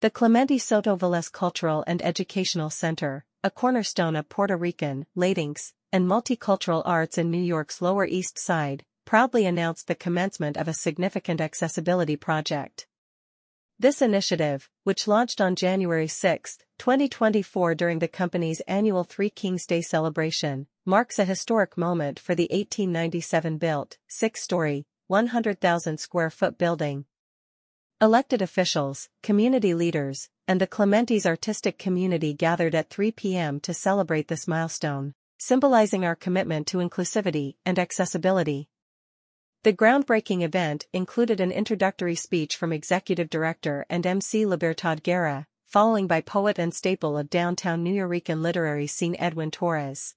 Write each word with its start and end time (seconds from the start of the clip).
The 0.00 0.10
Clemente 0.10 0.58
Soto 0.58 0.96
Velez 0.96 1.28
Cultural 1.32 1.82
and 1.88 2.00
Educational 2.02 2.70
Center, 2.70 3.24
a 3.42 3.50
cornerstone 3.50 4.14
of 4.14 4.28
Puerto 4.28 4.56
Rican, 4.56 5.06
Latinx, 5.16 5.72
and 5.90 6.06
multicultural 6.06 6.82
arts 6.84 7.18
in 7.18 7.32
New 7.32 7.42
York's 7.42 7.82
Lower 7.82 8.06
East 8.06 8.38
Side, 8.38 8.84
proudly 9.04 9.44
announced 9.44 9.88
the 9.88 9.96
commencement 9.96 10.56
of 10.56 10.68
a 10.68 10.72
significant 10.72 11.40
accessibility 11.40 12.14
project. 12.14 12.86
This 13.80 14.00
initiative, 14.00 14.70
which 14.84 15.08
launched 15.08 15.40
on 15.40 15.56
January 15.56 16.06
6, 16.06 16.58
2024 16.78 17.74
during 17.74 17.98
the 17.98 18.06
company's 18.06 18.60
annual 18.68 19.02
Three 19.02 19.30
Kings 19.30 19.66
Day 19.66 19.80
celebration, 19.80 20.68
marks 20.86 21.18
a 21.18 21.24
historic 21.24 21.76
moment 21.76 22.20
for 22.20 22.36
the 22.36 22.48
1897-built, 22.52 23.98
six-story, 24.06 24.86
100,000 25.08 25.98
square 25.98 26.30
foot 26.30 26.56
building, 26.56 27.04
Elected 28.00 28.40
officials, 28.40 29.08
community 29.24 29.74
leaders, 29.74 30.28
and 30.46 30.60
the 30.60 30.68
Clementes 30.68 31.26
artistic 31.26 31.80
community 31.80 32.32
gathered 32.32 32.72
at 32.72 32.90
3 32.90 33.10
p.m. 33.10 33.58
to 33.58 33.74
celebrate 33.74 34.28
this 34.28 34.46
milestone, 34.46 35.14
symbolizing 35.38 36.04
our 36.04 36.14
commitment 36.14 36.68
to 36.68 36.78
inclusivity 36.78 37.56
and 37.66 37.76
accessibility. 37.76 38.68
The 39.64 39.72
groundbreaking 39.72 40.42
event 40.42 40.86
included 40.92 41.40
an 41.40 41.50
introductory 41.50 42.14
speech 42.14 42.54
from 42.54 42.72
Executive 42.72 43.28
Director 43.28 43.84
and 43.90 44.06
MC 44.06 44.46
Libertad 44.46 45.02
Guerra, 45.02 45.48
following 45.66 46.06
by 46.06 46.20
poet 46.20 46.56
and 46.56 46.72
staple 46.72 47.18
of 47.18 47.28
downtown 47.28 47.82
New 47.82 47.96
Nuyorican 47.96 48.40
literary 48.40 48.86
scene 48.86 49.16
Edwin 49.18 49.50
Torres. 49.50 50.14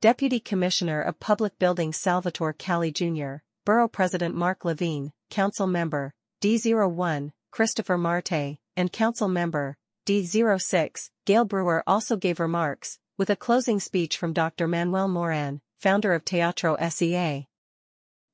Deputy 0.00 0.40
Commissioner 0.40 1.00
of 1.00 1.20
Public 1.20 1.56
Buildings 1.60 1.96
Salvatore 1.98 2.52
Cali 2.52 2.90
Jr., 2.90 3.34
Borough 3.64 3.86
President 3.86 4.34
Mark 4.34 4.64
Levine, 4.64 5.12
Council 5.30 5.68
Member, 5.68 6.14
D01, 6.40 7.32
Christopher 7.50 7.98
Marte, 7.98 8.56
and 8.74 8.90
council 8.90 9.28
member, 9.28 9.76
D06, 10.06 11.10
Gale 11.26 11.44
Brewer 11.44 11.84
also 11.86 12.16
gave 12.16 12.40
remarks, 12.40 12.98
with 13.18 13.28
a 13.28 13.36
closing 13.36 13.78
speech 13.78 14.16
from 14.16 14.32
Dr. 14.32 14.66
Manuel 14.66 15.06
Moran, 15.06 15.60
founder 15.78 16.14
of 16.14 16.24
Teatro 16.24 16.78
SEA. 16.88 17.46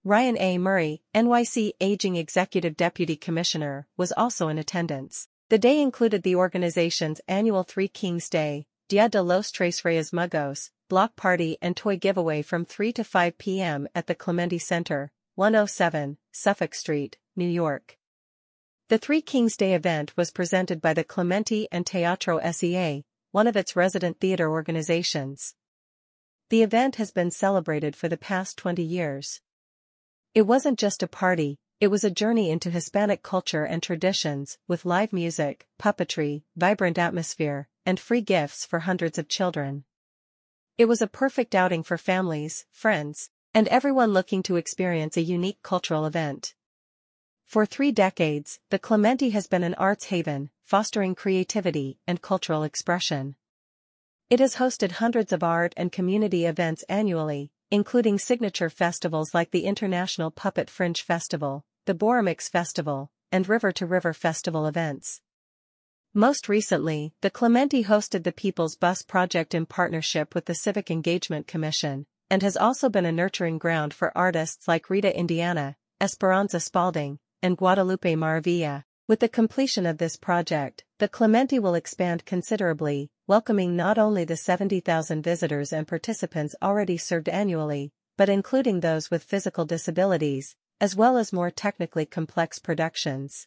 Ryan 0.04 0.38
A. 0.38 0.56
Murray, 0.58 1.02
NYC 1.16 1.72
Aging 1.80 2.14
Executive 2.14 2.76
Deputy 2.76 3.16
Commissioner, 3.16 3.88
was 3.96 4.12
also 4.12 4.46
in 4.46 4.58
attendance. 4.58 5.26
The 5.48 5.58
day 5.58 5.80
included 5.80 6.22
the 6.22 6.36
organization's 6.36 7.20
annual 7.26 7.64
Three 7.64 7.88
Kings 7.88 8.28
Day, 8.28 8.68
Dia 8.88 9.08
de 9.08 9.20
los 9.20 9.50
Tres 9.50 9.84
Reyes 9.84 10.12
Magos, 10.12 10.70
block 10.88 11.16
party 11.16 11.58
and 11.60 11.76
toy 11.76 11.96
giveaway 11.96 12.42
from 12.42 12.64
3 12.64 12.92
to 12.92 13.02
5 13.02 13.36
p.m. 13.36 13.88
at 13.96 14.06
the 14.06 14.14
Clemente 14.14 14.58
Center, 14.58 15.10
107, 15.34 16.18
Suffolk 16.30 16.72
Street, 16.72 17.18
New 17.34 17.48
York. 17.48 17.95
The 18.88 18.98
Three 18.98 19.20
Kings 19.20 19.56
Day 19.56 19.74
event 19.74 20.16
was 20.16 20.30
presented 20.30 20.80
by 20.80 20.94
the 20.94 21.02
Clemente 21.02 21.66
and 21.72 21.84
Teatro 21.84 22.38
SEA, 22.52 23.02
one 23.32 23.48
of 23.48 23.56
its 23.56 23.74
resident 23.74 24.20
theater 24.20 24.48
organizations. 24.48 25.56
The 26.50 26.62
event 26.62 26.94
has 26.94 27.10
been 27.10 27.32
celebrated 27.32 27.96
for 27.96 28.08
the 28.08 28.16
past 28.16 28.56
20 28.58 28.84
years. 28.84 29.40
It 30.36 30.42
wasn't 30.42 30.78
just 30.78 31.02
a 31.02 31.08
party, 31.08 31.58
it 31.80 31.88
was 31.88 32.04
a 32.04 32.12
journey 32.12 32.48
into 32.48 32.70
Hispanic 32.70 33.24
culture 33.24 33.64
and 33.64 33.82
traditions, 33.82 34.56
with 34.68 34.84
live 34.84 35.12
music, 35.12 35.66
puppetry, 35.80 36.44
vibrant 36.54 36.96
atmosphere, 36.96 37.68
and 37.84 37.98
free 37.98 38.20
gifts 38.20 38.64
for 38.64 38.78
hundreds 38.78 39.18
of 39.18 39.26
children. 39.26 39.82
It 40.78 40.84
was 40.84 41.02
a 41.02 41.08
perfect 41.08 41.56
outing 41.56 41.82
for 41.82 41.98
families, 41.98 42.66
friends, 42.70 43.30
and 43.52 43.66
everyone 43.66 44.12
looking 44.12 44.44
to 44.44 44.54
experience 44.54 45.16
a 45.16 45.22
unique 45.22 45.64
cultural 45.64 46.06
event. 46.06 46.54
For 47.46 47.64
three 47.64 47.92
decades, 47.92 48.58
the 48.70 48.78
Clemente 48.78 49.30
has 49.30 49.46
been 49.46 49.62
an 49.62 49.74
arts 49.74 50.06
haven, 50.06 50.50
fostering 50.64 51.14
creativity 51.14 52.00
and 52.04 52.20
cultural 52.20 52.64
expression. 52.64 53.36
It 54.28 54.40
has 54.40 54.56
hosted 54.56 54.90
hundreds 54.90 55.32
of 55.32 55.44
art 55.44 55.72
and 55.76 55.92
community 55.92 56.44
events 56.44 56.82
annually, 56.88 57.52
including 57.70 58.18
signature 58.18 58.68
festivals 58.68 59.32
like 59.32 59.52
the 59.52 59.64
International 59.64 60.32
Puppet 60.32 60.68
Fringe 60.68 61.00
Festival, 61.00 61.64
the 61.84 61.94
BoriMix 61.94 62.50
Festival, 62.50 63.12
and 63.30 63.48
River 63.48 63.70
to 63.70 63.86
River 63.86 64.12
Festival 64.12 64.66
events. 64.66 65.20
Most 66.12 66.48
recently, 66.48 67.14
the 67.20 67.30
Clemente 67.30 67.84
hosted 67.84 68.24
the 68.24 68.32
People's 68.32 68.74
Bus 68.74 69.02
Project 69.02 69.54
in 69.54 69.66
partnership 69.66 70.34
with 70.34 70.46
the 70.46 70.54
Civic 70.56 70.90
Engagement 70.90 71.46
Commission, 71.46 72.06
and 72.28 72.42
has 72.42 72.56
also 72.56 72.88
been 72.88 73.06
a 73.06 73.12
nurturing 73.12 73.58
ground 73.58 73.94
for 73.94 74.16
artists 74.18 74.66
like 74.66 74.90
Rita 74.90 75.16
Indiana, 75.16 75.76
Esperanza 76.00 76.58
Spalding, 76.58 77.20
and 77.42 77.56
Guadalupe 77.56 78.14
Maravilla. 78.14 78.84
With 79.08 79.20
the 79.20 79.28
completion 79.28 79.86
of 79.86 79.98
this 79.98 80.16
project, 80.16 80.82
the 80.98 81.08
Clemente 81.08 81.60
will 81.60 81.76
expand 81.76 82.24
considerably, 82.24 83.08
welcoming 83.28 83.76
not 83.76 83.98
only 83.98 84.24
the 84.24 84.36
70,000 84.36 85.22
visitors 85.22 85.72
and 85.72 85.86
participants 85.86 86.56
already 86.60 86.96
served 86.96 87.28
annually, 87.28 87.92
but 88.16 88.28
including 88.28 88.80
those 88.80 89.08
with 89.10 89.22
physical 89.22 89.64
disabilities, 89.64 90.56
as 90.80 90.96
well 90.96 91.16
as 91.16 91.32
more 91.32 91.52
technically 91.52 92.04
complex 92.04 92.58
productions. 92.58 93.46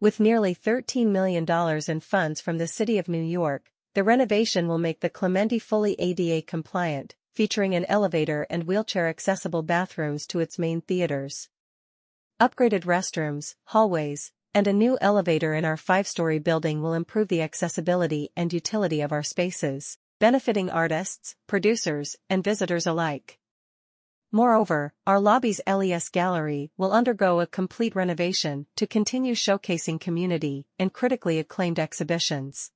With 0.00 0.18
nearly 0.18 0.54
$13 0.54 1.06
million 1.06 1.46
in 1.88 2.00
funds 2.00 2.40
from 2.40 2.58
the 2.58 2.66
City 2.66 2.98
of 2.98 3.08
New 3.08 3.22
York, 3.22 3.70
the 3.94 4.02
renovation 4.02 4.66
will 4.66 4.78
make 4.78 4.98
the 4.98 5.08
Clemente 5.08 5.60
fully 5.60 5.94
ADA 6.00 6.42
compliant, 6.42 7.14
featuring 7.34 7.74
an 7.74 7.84
elevator 7.84 8.46
and 8.50 8.64
wheelchair-accessible 8.64 9.62
bathrooms 9.62 10.26
to 10.26 10.40
its 10.40 10.58
main 10.58 10.80
theaters 10.80 11.48
upgraded 12.40 12.84
restrooms, 12.84 13.54
hallways, 13.64 14.32
and 14.52 14.66
a 14.66 14.72
new 14.72 14.98
elevator 15.00 15.54
in 15.54 15.64
our 15.64 15.76
five-story 15.76 16.38
building 16.38 16.82
will 16.82 16.92
improve 16.92 17.28
the 17.28 17.42
accessibility 17.42 18.30
and 18.36 18.52
utility 18.52 19.00
of 19.00 19.12
our 19.12 19.22
spaces, 19.22 19.98
benefiting 20.18 20.70
artists, 20.70 21.34
producers, 21.46 22.16
and 22.28 22.44
visitors 22.44 22.86
alike. 22.86 23.38
Moreover, 24.32 24.92
our 25.06 25.20
lobby's 25.20 25.60
LES 25.66 26.10
Gallery 26.10 26.70
will 26.76 26.92
undergo 26.92 27.40
a 27.40 27.46
complete 27.46 27.94
renovation 27.94 28.66
to 28.76 28.86
continue 28.86 29.34
showcasing 29.34 29.98
community 29.98 30.66
and 30.78 30.92
critically 30.92 31.38
acclaimed 31.38 31.78
exhibitions. 31.78 32.70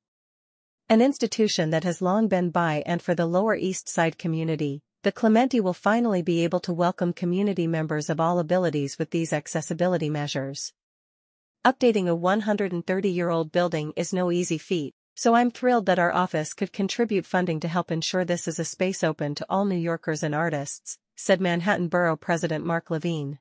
An 0.88 1.02
institution 1.02 1.70
that 1.70 1.84
has 1.84 2.00
long 2.00 2.28
been 2.28 2.50
by 2.50 2.82
and 2.86 3.02
for 3.02 3.14
the 3.14 3.26
Lower 3.26 3.54
East 3.54 3.88
Side 3.88 4.16
community, 4.16 4.82
the 5.02 5.10
Clemente 5.10 5.60
will 5.60 5.72
finally 5.72 6.20
be 6.20 6.44
able 6.44 6.60
to 6.60 6.74
welcome 6.74 7.14
community 7.14 7.66
members 7.66 8.10
of 8.10 8.20
all 8.20 8.38
abilities 8.38 8.98
with 8.98 9.10
these 9.10 9.32
accessibility 9.32 10.10
measures. 10.10 10.74
Updating 11.64 12.06
a 12.06 12.14
130-year-old 12.14 13.50
building 13.50 13.94
is 13.96 14.12
no 14.12 14.30
easy 14.30 14.58
feat, 14.58 14.94
so 15.14 15.34
I'm 15.34 15.50
thrilled 15.50 15.86
that 15.86 15.98
our 15.98 16.12
office 16.12 16.52
could 16.52 16.74
contribute 16.74 17.24
funding 17.24 17.60
to 17.60 17.68
help 17.68 17.90
ensure 17.90 18.26
this 18.26 18.46
is 18.46 18.58
a 18.58 18.64
space 18.64 19.02
open 19.02 19.34
to 19.36 19.46
all 19.48 19.64
New 19.64 19.76
Yorkers 19.76 20.22
and 20.22 20.34
artists, 20.34 20.98
said 21.16 21.40
Manhattan 21.40 21.88
Borough 21.88 22.16
President 22.16 22.66
Mark 22.66 22.90
Levine. 22.90 23.38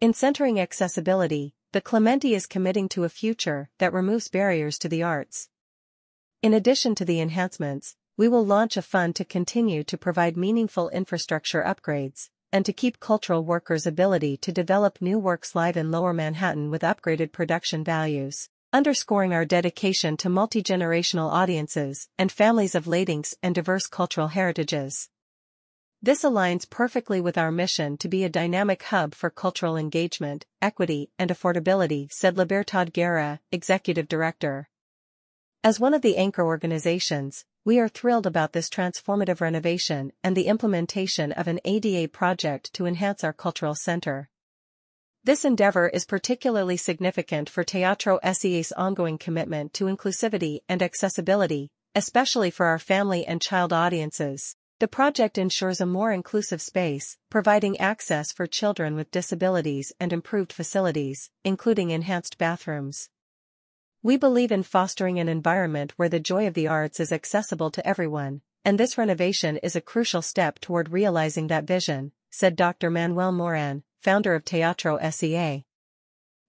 In 0.00 0.14
centering 0.14 0.60
accessibility, 0.60 1.52
the 1.72 1.80
Clemente 1.80 2.32
is 2.32 2.46
committing 2.46 2.88
to 2.90 3.02
a 3.02 3.08
future 3.08 3.70
that 3.78 3.92
removes 3.92 4.28
barriers 4.28 4.78
to 4.78 4.88
the 4.88 5.02
arts. 5.02 5.48
In 6.42 6.54
addition 6.54 6.94
to 6.94 7.04
the 7.04 7.20
enhancements, 7.20 7.96
we 8.20 8.28
will 8.28 8.44
launch 8.44 8.76
a 8.76 8.82
fund 8.82 9.16
to 9.16 9.24
continue 9.24 9.82
to 9.82 9.96
provide 9.96 10.36
meaningful 10.36 10.90
infrastructure 10.90 11.62
upgrades, 11.62 12.28
and 12.52 12.66
to 12.66 12.72
keep 12.74 13.00
cultural 13.00 13.42
workers' 13.42 13.86
ability 13.86 14.36
to 14.36 14.52
develop 14.52 15.00
new 15.00 15.18
works 15.18 15.54
live 15.54 15.74
in 15.74 15.90
Lower 15.90 16.12
Manhattan 16.12 16.70
with 16.70 16.82
upgraded 16.82 17.32
production 17.32 17.82
values, 17.82 18.50
underscoring 18.74 19.32
our 19.32 19.46
dedication 19.46 20.18
to 20.18 20.28
multi-generational 20.28 21.32
audiences 21.32 22.10
and 22.18 22.30
families 22.30 22.74
of 22.74 22.84
Latinx 22.84 23.32
and 23.42 23.54
diverse 23.54 23.86
cultural 23.86 24.28
heritages. 24.28 25.08
This 26.02 26.22
aligns 26.22 26.68
perfectly 26.68 27.22
with 27.22 27.38
our 27.38 27.50
mission 27.50 27.96
to 27.96 28.08
be 28.08 28.24
a 28.24 28.28
dynamic 28.28 28.82
hub 28.82 29.14
for 29.14 29.30
cultural 29.30 29.78
engagement, 29.78 30.44
equity, 30.60 31.08
and 31.18 31.30
affordability, 31.30 32.12
said 32.12 32.36
Libertad 32.36 32.92
Guerra, 32.92 33.40
Executive 33.50 34.08
Director. 34.08 34.68
As 35.64 35.80
one 35.80 35.94
of 35.94 36.02
the 36.02 36.18
anchor 36.18 36.42
organizations, 36.42 37.46
we 37.62 37.78
are 37.78 37.88
thrilled 37.88 38.26
about 38.26 38.52
this 38.52 38.70
transformative 38.70 39.40
renovation 39.40 40.12
and 40.24 40.34
the 40.34 40.46
implementation 40.46 41.30
of 41.32 41.46
an 41.46 41.60
ADA 41.64 42.08
project 42.08 42.72
to 42.72 42.86
enhance 42.86 43.22
our 43.22 43.34
cultural 43.34 43.74
center. 43.74 44.30
This 45.24 45.44
endeavor 45.44 45.86
is 45.88 46.06
particularly 46.06 46.78
significant 46.78 47.50
for 47.50 47.62
Teatro 47.62 48.18
SEA's 48.32 48.72
ongoing 48.72 49.18
commitment 49.18 49.74
to 49.74 49.84
inclusivity 49.84 50.60
and 50.70 50.82
accessibility, 50.82 51.68
especially 51.94 52.50
for 52.50 52.64
our 52.64 52.78
family 52.78 53.26
and 53.26 53.42
child 53.42 53.74
audiences. 53.74 54.56
The 54.78 54.88
project 54.88 55.36
ensures 55.36 55.82
a 55.82 55.86
more 55.86 56.10
inclusive 56.10 56.62
space, 56.62 57.18
providing 57.28 57.78
access 57.78 58.32
for 58.32 58.46
children 58.46 58.94
with 58.94 59.10
disabilities 59.10 59.92
and 60.00 60.10
improved 60.10 60.54
facilities, 60.54 61.28
including 61.44 61.90
enhanced 61.90 62.38
bathrooms. 62.38 63.10
We 64.02 64.16
believe 64.16 64.50
in 64.50 64.62
fostering 64.62 65.20
an 65.20 65.28
environment 65.28 65.92
where 65.96 66.08
the 66.08 66.20
joy 66.20 66.46
of 66.46 66.54
the 66.54 66.66
arts 66.68 67.00
is 67.00 67.12
accessible 67.12 67.70
to 67.72 67.86
everyone, 67.86 68.40
and 68.64 68.80
this 68.80 68.96
renovation 68.96 69.58
is 69.58 69.76
a 69.76 69.82
crucial 69.82 70.22
step 70.22 70.58
toward 70.58 70.90
realizing 70.90 71.48
that 71.48 71.64
vision, 71.64 72.12
said 72.30 72.56
Dr. 72.56 72.88
Manuel 72.88 73.30
Moran, 73.30 73.82
founder 73.98 74.34
of 74.34 74.46
Teatro 74.46 74.98
SEA. 75.10 75.66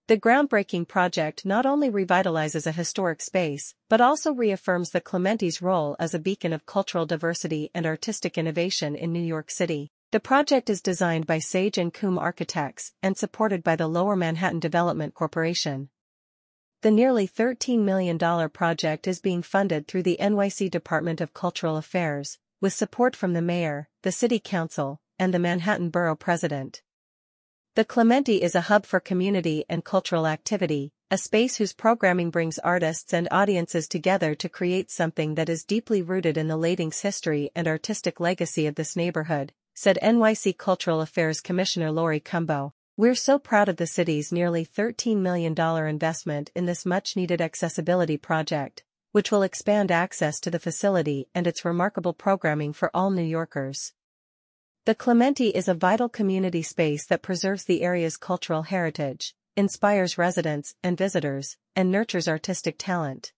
The 0.06 0.16
groundbreaking 0.18 0.88
project 0.88 1.44
not 1.44 1.66
only 1.66 1.90
revitalizes 1.90 2.66
a 2.66 2.72
historic 2.72 3.20
space, 3.20 3.74
but 3.90 4.00
also 4.00 4.32
reaffirms 4.32 4.88
the 4.88 5.02
Clemente's 5.02 5.60
role 5.60 5.94
as 5.98 6.14
a 6.14 6.18
beacon 6.18 6.54
of 6.54 6.64
cultural 6.64 7.04
diversity 7.04 7.70
and 7.74 7.84
artistic 7.84 8.38
innovation 8.38 8.96
in 8.96 9.12
New 9.12 9.20
York 9.20 9.50
City. 9.50 9.90
The 10.10 10.20
project 10.20 10.70
is 10.70 10.80
designed 10.80 11.26
by 11.26 11.38
Sage 11.38 11.76
and 11.76 11.92
Coombe 11.92 12.18
Architects 12.18 12.94
and 13.02 13.14
supported 13.14 13.62
by 13.62 13.76
the 13.76 13.88
Lower 13.88 14.16
Manhattan 14.16 14.60
Development 14.60 15.12
Corporation. 15.12 15.90
The 16.82 16.90
nearly 16.90 17.28
$13 17.28 17.78
million 17.78 18.18
project 18.50 19.06
is 19.06 19.20
being 19.20 19.40
funded 19.42 19.86
through 19.86 20.02
the 20.02 20.16
NYC 20.20 20.68
Department 20.68 21.20
of 21.20 21.32
Cultural 21.32 21.76
Affairs, 21.76 22.40
with 22.60 22.72
support 22.72 23.14
from 23.14 23.34
the 23.34 23.40
mayor, 23.40 23.88
the 24.02 24.10
city 24.10 24.40
council, 24.40 24.98
and 25.16 25.32
the 25.32 25.38
Manhattan 25.38 25.90
Borough 25.90 26.16
president. 26.16 26.82
The 27.76 27.84
Clemente 27.84 28.42
is 28.42 28.56
a 28.56 28.62
hub 28.62 28.84
for 28.84 28.98
community 28.98 29.64
and 29.68 29.84
cultural 29.84 30.26
activity, 30.26 30.90
a 31.08 31.18
space 31.18 31.54
whose 31.54 31.72
programming 31.72 32.30
brings 32.30 32.58
artists 32.58 33.14
and 33.14 33.28
audiences 33.30 33.86
together 33.86 34.34
to 34.34 34.48
create 34.48 34.90
something 34.90 35.36
that 35.36 35.48
is 35.48 35.64
deeply 35.64 36.02
rooted 36.02 36.36
in 36.36 36.48
the 36.48 36.58
Latinx 36.58 37.02
history 37.02 37.52
and 37.54 37.68
artistic 37.68 38.18
legacy 38.18 38.66
of 38.66 38.74
this 38.74 38.96
neighborhood, 38.96 39.52
said 39.72 40.00
NYC 40.02 40.58
Cultural 40.58 41.00
Affairs 41.00 41.40
Commissioner 41.40 41.92
Laurie 41.92 42.18
Cumbo. 42.18 42.72
We're 42.94 43.14
so 43.14 43.38
proud 43.38 43.70
of 43.70 43.78
the 43.78 43.86
city's 43.86 44.32
nearly 44.32 44.66
$13 44.66 45.16
million 45.16 45.58
investment 45.58 46.50
in 46.54 46.66
this 46.66 46.84
much-needed 46.84 47.40
accessibility 47.40 48.18
project, 48.18 48.84
which 49.12 49.32
will 49.32 49.42
expand 49.42 49.90
access 49.90 50.38
to 50.40 50.50
the 50.50 50.58
facility 50.58 51.26
and 51.34 51.46
its 51.46 51.64
remarkable 51.64 52.12
programming 52.12 52.74
for 52.74 52.90
all 52.92 53.10
New 53.10 53.22
Yorkers. 53.22 53.94
The 54.84 54.94
Clemente 54.94 55.48
is 55.48 55.68
a 55.68 55.74
vital 55.74 56.10
community 56.10 56.60
space 56.60 57.06
that 57.06 57.22
preserves 57.22 57.64
the 57.64 57.80
area's 57.80 58.18
cultural 58.18 58.64
heritage, 58.64 59.34
inspires 59.56 60.18
residents 60.18 60.74
and 60.82 60.98
visitors, 60.98 61.56
and 61.74 61.90
nurtures 61.90 62.28
artistic 62.28 62.76
talent. 62.76 63.32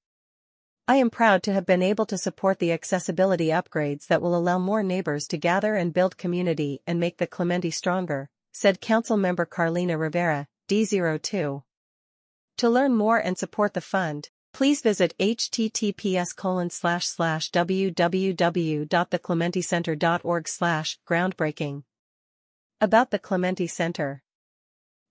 I 0.88 0.96
am 0.96 1.10
proud 1.10 1.44
to 1.44 1.52
have 1.52 1.64
been 1.64 1.80
able 1.80 2.06
to 2.06 2.18
support 2.18 2.58
the 2.58 2.72
accessibility 2.72 3.48
upgrades 3.48 4.08
that 4.08 4.20
will 4.20 4.36
allow 4.36 4.58
more 4.58 4.82
neighbors 4.82 5.28
to 5.28 5.38
gather 5.38 5.76
and 5.76 5.94
build 5.94 6.18
community 6.18 6.82
and 6.88 6.98
make 6.98 7.18
the 7.18 7.28
Clemente 7.28 7.70
stronger, 7.70 8.30
said 8.54 8.80
Council 8.80 9.18
Member 9.18 9.44
Carlina 9.44 9.98
Rivera, 9.98 10.48
D02. 10.68 11.62
To 12.58 12.70
learn 12.70 12.94
more 12.94 13.18
and 13.18 13.36
support 13.36 13.74
the 13.74 13.80
fund, 13.82 14.30
please 14.54 14.80
visit 14.80 15.14
https 15.18 16.34
www.theclementecenter.org 17.52 20.48
groundbreaking. 21.06 21.82
About 22.80 23.10
the 23.10 23.18
Clemente 23.18 23.66
Center 23.66 24.24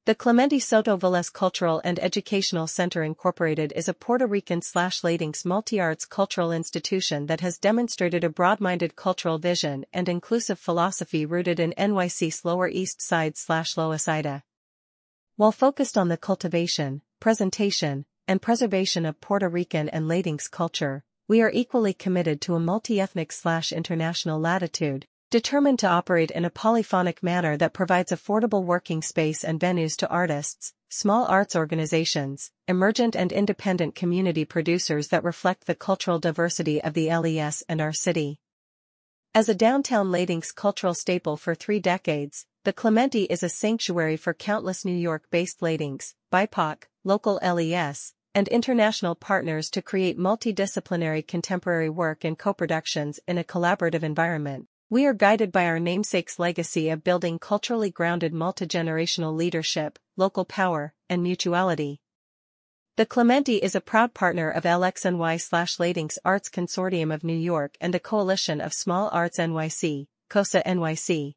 the 0.06 0.14
Clemente 0.14 0.60
Soto 0.60 0.98
Velez 0.98 1.32
Cultural 1.32 1.80
and 1.86 1.98
Educational 1.98 2.68
Center 2.68 3.04
Incorporated 3.04 3.72
is 3.74 3.88
a 3.88 3.94
Puerto 3.94 4.28
Rican 4.28 4.62
slash 4.62 5.00
Latinx 5.00 5.46
multi-arts 5.46 6.06
cultural 6.06 6.52
institution 6.52 7.28
that 7.28 7.40
has 7.40 7.58
demonstrated 7.58 8.22
a 8.26 8.30
broad-minded 8.30 8.98
cultural 8.98 9.38
vision 9.38 9.86
and 9.94 10.10
inclusive 10.10 10.60
philosophy 10.60 11.26
rooted 11.26 11.58
in 11.58 11.74
NYC's 11.78 12.44
Lower 12.44 12.68
East 12.68 13.02
Side 13.02 13.38
slash 13.38 13.76
Loisaida. 13.76 14.44
While 15.38 15.54
focused 15.54 15.98
on 15.98 16.10
the 16.10 16.18
cultivation, 16.18 17.02
presentation, 17.22 18.06
and 18.28 18.42
preservation 18.42 19.06
of 19.06 19.22
Puerto 19.22 19.48
Rican 19.48 19.88
and 19.88 20.10
Latinx 20.10 20.52
culture, 20.52 21.06
we 21.30 21.42
are 21.42 21.52
equally 21.52 21.94
committed 21.94 22.42
to 22.42 22.56
a 22.56 22.60
multi-ethnic 22.60 23.32
slash 23.32 23.72
international 23.72 24.38
latitude, 24.38 25.08
determined 25.34 25.80
to 25.80 25.88
operate 25.88 26.30
in 26.30 26.46
a 26.46 26.50
polyphonic 26.52 27.24
manner 27.24 27.58
that 27.58 27.74
provides 27.74 28.12
affordable 28.12 28.64
working 28.64 29.02
space 29.02 29.44
and 29.44 29.60
venues 29.60 29.98
to 29.98 30.08
artists, 30.08 30.76
small 30.90 31.26
arts 31.26 31.56
organizations, 31.56 32.52
emergent 32.68 33.16
and 33.16 33.32
independent 33.32 33.96
community 33.96 34.46
producers 34.46 35.08
that 35.08 35.24
reflect 35.24 35.66
the 35.66 35.74
cultural 35.74 36.20
diversity 36.20 36.80
of 36.84 36.94
the 36.94 37.08
LES 37.08 37.64
and 37.68 37.82
our 37.82 37.92
city. 37.92 38.38
As 39.34 39.50
a 39.50 39.56
downtown 39.56 40.10
Latinx 40.12 40.54
cultural 40.54 40.94
staple 40.94 41.36
for 41.36 41.56
three 41.56 41.80
decades, 41.80 42.46
the 42.64 42.72
Clemente 42.72 43.24
is 43.24 43.42
a 43.42 43.50
sanctuary 43.50 44.18
for 44.18 44.36
countless 44.36 44.86
New 44.86 44.96
York-based 44.96 45.62
Latinx, 45.62 46.14
BIPOC, 46.32 46.84
local 47.04 47.40
LES, 47.42 48.14
and 48.36 48.48
international 48.50 49.16
partners 49.16 49.72
to 49.72 49.82
create 49.82 50.16
multidisciplinary 50.16 51.26
contemporary 51.26 51.90
work 51.90 52.24
and 52.24 52.38
co-productions 52.38 53.20
in 53.28 53.40
a 53.40 53.44
collaborative 53.44 54.04
environment. 54.04 54.68
We 54.94 55.08
are 55.08 55.16
guided 55.16 55.52
by 55.52 55.66
our 55.66 55.80
namesake's 55.80 56.38
legacy 56.38 56.90
of 56.90 57.04
building 57.04 57.40
culturally 57.40 57.90
grounded 57.90 58.32
multigenerational 58.32 59.36
leadership, 59.36 59.98
local 60.18 60.46
power, 60.46 60.94
and 61.10 61.24
mutuality. 61.24 62.00
The 62.98 63.08
Clemente 63.08 63.56
is 63.56 63.74
a 63.74 63.82
proud 63.82 64.14
partner 64.14 64.52
of 64.52 64.66
LXNY 64.66 65.42
slash 65.42 65.78
Latinx 65.78 66.20
Arts 66.24 66.48
Consortium 66.48 67.12
of 67.12 67.24
New 67.24 67.36
York 67.36 67.76
and 67.82 67.96
a 67.96 68.00
coalition 68.00 68.62
of 68.62 68.72
Small 68.72 69.10
Arts 69.12 69.40
NYC, 69.40 70.06
COSA 70.30 70.62
NYC. 70.64 71.34